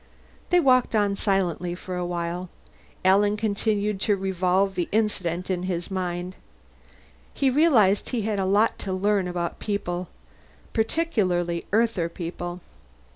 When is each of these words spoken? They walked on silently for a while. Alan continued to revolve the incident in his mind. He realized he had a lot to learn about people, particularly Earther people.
They 0.49 0.59
walked 0.59 0.95
on 0.95 1.15
silently 1.15 1.75
for 1.75 1.95
a 1.95 2.03
while. 2.03 2.49
Alan 3.05 3.37
continued 3.37 3.99
to 4.01 4.15
revolve 4.15 4.73
the 4.73 4.89
incident 4.91 5.51
in 5.51 5.61
his 5.61 5.91
mind. 5.91 6.35
He 7.35 7.51
realized 7.51 8.09
he 8.09 8.23
had 8.23 8.39
a 8.39 8.45
lot 8.45 8.79
to 8.79 8.93
learn 8.93 9.27
about 9.27 9.59
people, 9.59 10.07
particularly 10.73 11.67
Earther 11.71 12.09
people. 12.09 12.61